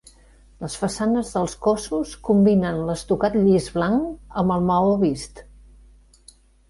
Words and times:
Les 0.61 0.75
façanes 0.83 1.27
dels 1.35 1.53
cossos 1.65 2.13
combinen 2.29 2.79
l'estucat 2.87 3.37
llis 3.43 3.67
blanc 3.77 4.41
amb 4.43 4.55
el 4.57 4.65
maó 4.71 4.97
vist. 5.05 5.43